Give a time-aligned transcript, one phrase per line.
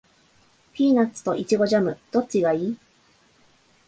[0.73, 2.77] ピーナッツとイチゴジャム、どっちがいい？